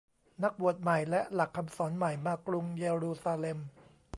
[0.43, 3.59] นักบวชใหม่และหลักคำสอนใหม่มากรุงเยรูซาเล็ม